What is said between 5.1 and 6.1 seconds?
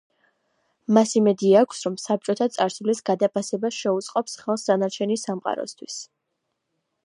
სამყაროსთვის.